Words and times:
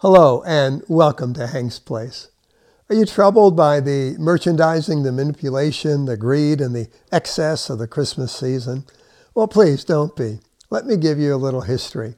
Hello 0.00 0.42
and 0.46 0.82
welcome 0.88 1.32
to 1.32 1.46
Hank's 1.46 1.78
Place. 1.78 2.28
Are 2.90 2.94
you 2.94 3.06
troubled 3.06 3.56
by 3.56 3.80
the 3.80 4.14
merchandising, 4.18 5.04
the 5.04 5.10
manipulation, 5.10 6.04
the 6.04 6.18
greed, 6.18 6.60
and 6.60 6.76
the 6.76 6.90
excess 7.10 7.70
of 7.70 7.78
the 7.78 7.88
Christmas 7.88 8.30
season? 8.30 8.84
Well, 9.34 9.48
please 9.48 9.84
don't 9.84 10.14
be. 10.14 10.40
Let 10.68 10.84
me 10.84 10.98
give 10.98 11.18
you 11.18 11.34
a 11.34 11.36
little 11.40 11.62
history. 11.62 12.16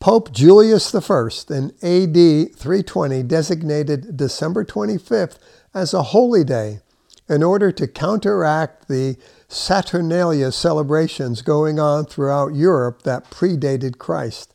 Pope 0.00 0.32
Julius 0.32 0.94
I 0.94 1.28
in 1.48 1.72
AD 1.80 2.56
320 2.56 3.22
designated 3.22 4.14
December 4.14 4.62
25th 4.62 5.38
as 5.72 5.94
a 5.94 6.02
holy 6.02 6.44
day 6.44 6.80
in 7.26 7.42
order 7.42 7.72
to 7.72 7.88
counteract 7.88 8.88
the 8.88 9.16
Saturnalia 9.48 10.52
celebrations 10.52 11.40
going 11.40 11.80
on 11.80 12.04
throughout 12.04 12.54
Europe 12.54 13.00
that 13.04 13.30
predated 13.30 13.96
Christ. 13.96 14.51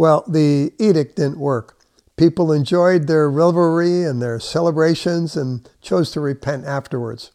Well, 0.00 0.24
the 0.26 0.72
edict 0.78 1.16
didn't 1.16 1.38
work. 1.38 1.76
People 2.16 2.52
enjoyed 2.52 3.06
their 3.06 3.28
revelry 3.28 4.02
and 4.02 4.22
their 4.22 4.40
celebrations 4.40 5.36
and 5.36 5.68
chose 5.82 6.10
to 6.12 6.22
repent 6.22 6.64
afterwards. 6.64 7.32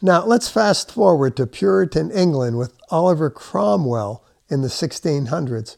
Now, 0.00 0.24
let's 0.24 0.48
fast 0.48 0.92
forward 0.92 1.36
to 1.36 1.46
Puritan 1.48 2.12
England 2.12 2.56
with 2.56 2.72
Oliver 2.92 3.30
Cromwell 3.30 4.22
in 4.48 4.62
the 4.62 4.68
1600s. 4.68 5.76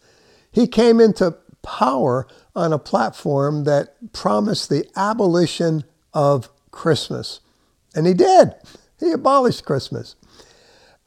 He 0.52 0.66
came 0.66 1.00
into 1.00 1.38
power 1.62 2.26
on 2.54 2.74
a 2.74 2.78
platform 2.78 3.64
that 3.64 4.12
promised 4.12 4.68
the 4.68 4.86
abolition 4.94 5.84
of 6.12 6.50
Christmas. 6.70 7.40
And 7.94 8.06
he 8.06 8.12
did. 8.12 8.52
He 9.00 9.10
abolished 9.10 9.64
Christmas. 9.64 10.16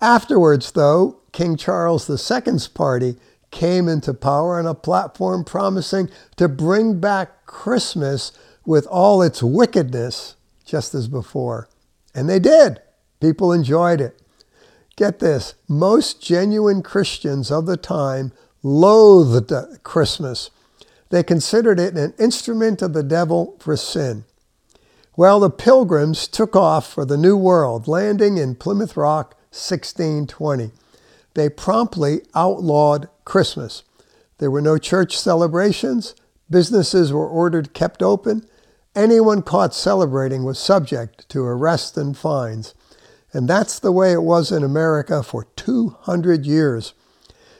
Afterwards, 0.01 0.71
though, 0.71 1.19
King 1.33 1.55
Charles 1.55 2.09
II's 2.09 2.67
party 2.67 3.17
came 3.51 3.87
into 3.87 4.13
power 4.13 4.59
on 4.59 4.65
a 4.65 4.73
platform 4.73 5.43
promising 5.43 6.09
to 6.35 6.47
bring 6.47 6.99
back 6.99 7.45
Christmas 7.45 8.31
with 8.65 8.85
all 8.87 9.21
its 9.21 9.41
wickedness, 9.41 10.35
just 10.65 10.93
as 10.93 11.07
before. 11.07 11.69
And 12.13 12.29
they 12.29 12.39
did. 12.39 12.81
People 13.21 13.51
enjoyed 13.51 14.01
it. 14.01 14.21
Get 14.95 15.19
this 15.19 15.53
most 15.67 16.21
genuine 16.21 16.81
Christians 16.81 17.51
of 17.51 17.65
the 17.65 17.77
time 17.77 18.31
loathed 18.63 19.53
Christmas. 19.83 20.49
They 21.09 21.23
considered 21.23 21.79
it 21.79 21.95
an 21.95 22.13
instrument 22.19 22.81
of 22.81 22.93
the 22.93 23.03
devil 23.03 23.55
for 23.59 23.77
sin. 23.77 24.25
Well, 25.15 25.39
the 25.39 25.49
pilgrims 25.49 26.27
took 26.27 26.55
off 26.55 26.91
for 26.91 27.05
the 27.05 27.17
New 27.17 27.37
World, 27.37 27.87
landing 27.87 28.37
in 28.37 28.55
Plymouth 28.55 28.97
Rock 28.97 29.35
1620 29.51 30.71
they 31.37 31.49
promptly 31.49 32.21
outlawed 32.33 33.09
Christmas. 33.27 33.83
There 34.37 34.49
were 34.49 34.61
no 34.61 34.77
church 34.77 35.17
celebrations, 35.17 36.15
businesses 36.49 37.11
were 37.11 37.27
ordered 37.27 37.73
kept 37.73 38.01
open. 38.01 38.47
Anyone 38.95 39.41
caught 39.41 39.75
celebrating 39.75 40.43
was 40.43 40.57
subject 40.57 41.27
to 41.29 41.43
arrest 41.43 41.97
and 41.97 42.17
fines. 42.17 42.73
And 43.33 43.47
that's 43.47 43.79
the 43.79 43.91
way 43.91 44.13
it 44.13 44.23
was 44.23 44.51
in 44.51 44.63
America 44.63 45.21
for 45.21 45.47
200 45.55 46.45
years. 46.45 46.93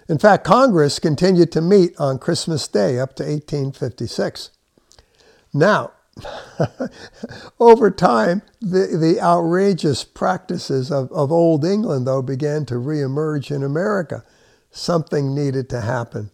In 0.07 0.17
fact, 0.17 0.45
Congress 0.45 0.97
continued 0.99 1.51
to 1.51 1.61
meet 1.61 1.93
on 1.99 2.17
Christmas 2.17 2.67
Day 2.67 2.97
up 2.97 3.15
to 3.17 3.23
1856. 3.23 4.51
Now, 5.53 5.91
Over 7.59 7.91
time, 7.91 8.41
the, 8.61 8.97
the 8.99 9.19
outrageous 9.21 10.03
practices 10.03 10.91
of, 10.91 11.11
of 11.11 11.31
Old 11.31 11.65
England, 11.65 12.07
though, 12.07 12.21
began 12.21 12.65
to 12.65 12.75
reemerge 12.75 13.55
in 13.55 13.63
America. 13.63 14.23
Something 14.71 15.33
needed 15.33 15.69
to 15.69 15.81
happen. 15.81 16.31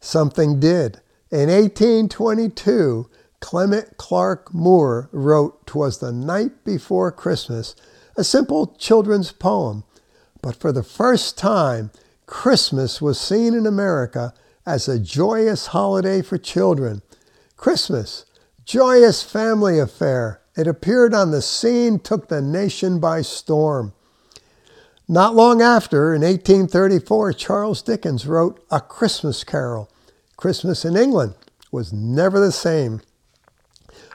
Something 0.00 0.60
did. 0.60 1.00
In 1.30 1.48
1822, 1.48 3.08
Clement 3.40 3.96
Clarke 3.96 4.54
Moore 4.54 5.08
wrote 5.12 5.66
"'Twas 5.66 5.98
the 5.98 6.12
Night 6.12 6.64
Before 6.64 7.10
Christmas, 7.12 7.74
a 8.16 8.24
simple 8.24 8.74
children's 8.78 9.32
poem. 9.32 9.84
But 10.40 10.56
for 10.56 10.72
the 10.72 10.82
first 10.82 11.36
time, 11.36 11.90
Christmas 12.26 13.02
was 13.02 13.20
seen 13.20 13.54
in 13.54 13.66
America 13.66 14.32
as 14.64 14.88
a 14.88 14.98
joyous 14.98 15.68
holiday 15.68 16.22
for 16.22 16.38
children. 16.38 17.02
Christmas, 17.56 18.24
Joyous 18.64 19.22
family 19.22 19.78
affair. 19.78 20.40
It 20.56 20.66
appeared 20.66 21.12
on 21.12 21.32
the 21.32 21.42
scene, 21.42 21.98
took 21.98 22.28
the 22.28 22.40
nation 22.40 22.98
by 22.98 23.20
storm. 23.20 23.92
Not 25.06 25.34
long 25.34 25.60
after, 25.60 26.14
in 26.14 26.22
1834, 26.22 27.34
Charles 27.34 27.82
Dickens 27.82 28.26
wrote 28.26 28.64
A 28.70 28.80
Christmas 28.80 29.44
Carol. 29.44 29.90
Christmas 30.36 30.84
in 30.84 30.96
England 30.96 31.34
was 31.70 31.92
never 31.92 32.40
the 32.40 32.52
same. 32.52 33.02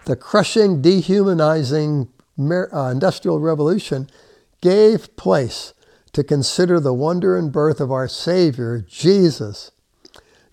The 0.06 0.16
crushing, 0.16 0.82
dehumanizing 0.82 2.10
uh, 2.40 2.90
Industrial 2.92 3.40
Revolution 3.40 4.10
gave 4.62 5.16
place 5.16 5.74
to 6.14 6.24
consider 6.24 6.80
the 6.80 6.94
wonder 6.94 7.38
and 7.38 7.52
birth 7.52 7.80
of 7.80 7.92
our 7.92 8.08
Savior, 8.08 8.84
Jesus. 8.88 9.72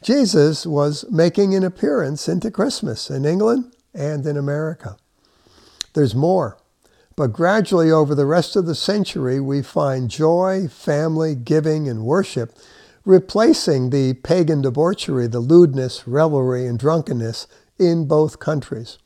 Jesus 0.02 0.66
was 0.66 1.06
making 1.10 1.54
an 1.54 1.64
appearance 1.64 2.28
into 2.28 2.50
Christmas 2.50 3.08
in 3.08 3.24
England 3.24 3.74
and 3.94 4.26
in 4.26 4.36
America. 4.36 4.96
There's 5.94 6.14
more. 6.14 6.58
But 7.16 7.32
gradually, 7.32 7.90
over 7.90 8.14
the 8.14 8.26
rest 8.26 8.56
of 8.56 8.66
the 8.66 8.74
century, 8.74 9.40
we 9.40 9.62
find 9.62 10.10
joy, 10.10 10.68
family, 10.68 11.34
giving, 11.34 11.88
and 11.88 12.04
worship 12.04 12.52
replacing 13.06 13.90
the 13.90 14.14
pagan 14.14 14.60
debauchery, 14.60 15.28
the 15.28 15.40
lewdness, 15.40 16.06
revelry, 16.06 16.66
and 16.66 16.78
drunkenness 16.78 17.46
in 17.78 18.06
both 18.06 18.40
countries. 18.40 18.98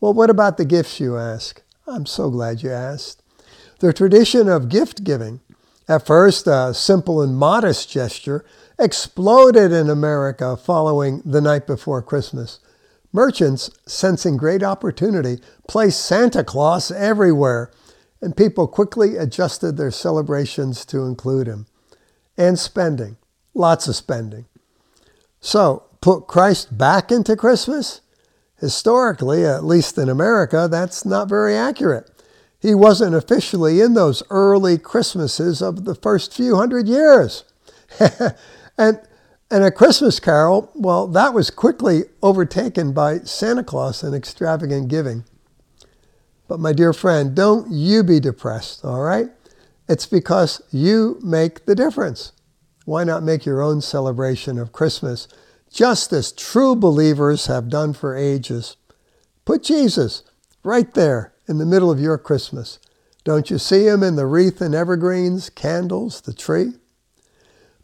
Well, 0.00 0.14
what 0.14 0.30
about 0.30 0.56
the 0.56 0.64
gifts, 0.64 0.98
you 0.98 1.18
ask? 1.18 1.62
I'm 1.86 2.06
so 2.06 2.30
glad 2.30 2.62
you 2.62 2.72
asked. 2.72 3.22
The 3.78 3.92
tradition 3.92 4.48
of 4.48 4.70
gift 4.70 5.04
giving, 5.04 5.40
at 5.86 6.06
first 6.06 6.46
a 6.46 6.72
simple 6.72 7.20
and 7.20 7.36
modest 7.36 7.90
gesture, 7.90 8.42
exploded 8.78 9.70
in 9.70 9.90
America 9.90 10.56
following 10.56 11.20
the 11.24 11.42
night 11.42 11.66
before 11.66 12.00
Christmas. 12.00 12.58
Merchants, 13.16 13.70
sensing 13.86 14.36
great 14.36 14.62
opportunity, 14.62 15.40
placed 15.66 16.04
Santa 16.04 16.44
Claus 16.44 16.90
everywhere, 16.90 17.70
and 18.20 18.36
people 18.36 18.68
quickly 18.68 19.16
adjusted 19.16 19.78
their 19.78 19.90
celebrations 19.90 20.84
to 20.84 21.06
include 21.06 21.46
him. 21.46 21.66
And 22.36 22.58
spending, 22.58 23.16
lots 23.54 23.88
of 23.88 23.96
spending. 23.96 24.44
So, 25.40 25.84
put 26.02 26.26
Christ 26.26 26.76
back 26.76 27.10
into 27.10 27.36
Christmas? 27.36 28.02
Historically, 28.60 29.46
at 29.46 29.64
least 29.64 29.96
in 29.96 30.10
America, 30.10 30.68
that's 30.70 31.06
not 31.06 31.26
very 31.26 31.56
accurate. 31.56 32.10
He 32.60 32.74
wasn't 32.74 33.14
officially 33.14 33.80
in 33.80 33.94
those 33.94 34.22
early 34.28 34.76
Christmases 34.76 35.62
of 35.62 35.86
the 35.86 35.94
first 35.94 36.34
few 36.34 36.56
hundred 36.56 36.86
years. 36.86 37.44
and 38.76 39.00
and 39.50 39.62
a 39.62 39.70
Christmas 39.70 40.18
carol, 40.18 40.70
well, 40.74 41.06
that 41.06 41.32
was 41.32 41.50
quickly 41.50 42.04
overtaken 42.22 42.92
by 42.92 43.18
Santa 43.20 43.62
Claus 43.62 44.02
and 44.02 44.14
extravagant 44.14 44.88
giving. 44.88 45.24
But 46.48 46.60
my 46.60 46.72
dear 46.72 46.92
friend, 46.92 47.34
don't 47.34 47.70
you 47.70 48.02
be 48.02 48.20
depressed, 48.20 48.84
all 48.84 49.02
right? 49.02 49.28
It's 49.88 50.06
because 50.06 50.62
you 50.72 51.18
make 51.22 51.66
the 51.66 51.74
difference. 51.74 52.32
Why 52.84 53.04
not 53.04 53.22
make 53.22 53.44
your 53.44 53.62
own 53.62 53.80
celebration 53.80 54.58
of 54.58 54.72
Christmas 54.72 55.28
just 55.72 56.12
as 56.12 56.32
true 56.32 56.74
believers 56.74 57.46
have 57.46 57.68
done 57.68 57.92
for 57.92 58.16
ages? 58.16 58.76
Put 59.44 59.62
Jesus 59.62 60.22
right 60.64 60.92
there 60.94 61.34
in 61.48 61.58
the 61.58 61.66
middle 61.66 61.90
of 61.90 62.00
your 62.00 62.18
Christmas. 62.18 62.78
Don't 63.22 63.50
you 63.50 63.58
see 63.58 63.86
him 63.86 64.02
in 64.02 64.16
the 64.16 64.26
wreath 64.26 64.60
and 64.60 64.74
evergreens, 64.74 65.50
candles, 65.50 66.20
the 66.20 66.32
tree? 66.32 66.74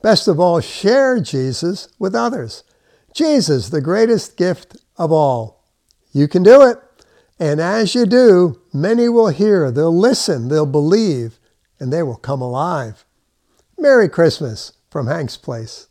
Best 0.02 0.28
of 0.28 0.40
all, 0.40 0.60
share 0.60 1.20
Jesus 1.20 1.88
with 1.98 2.14
others. 2.14 2.64
Jesus, 3.14 3.68
the 3.68 3.80
greatest 3.80 4.36
gift 4.36 4.76
of 4.96 5.12
all. 5.12 5.64
You 6.12 6.28
can 6.28 6.42
do 6.42 6.62
it. 6.62 6.78
And 7.38 7.60
as 7.60 7.94
you 7.94 8.06
do, 8.06 8.60
many 8.72 9.08
will 9.08 9.28
hear, 9.28 9.70
they'll 9.70 9.96
listen, 9.96 10.48
they'll 10.48 10.66
believe, 10.66 11.38
and 11.78 11.92
they 11.92 12.02
will 12.02 12.16
come 12.16 12.40
alive. 12.40 13.04
Merry 13.78 14.08
Christmas 14.08 14.72
from 14.90 15.06
Hank's 15.06 15.36
Place. 15.36 15.88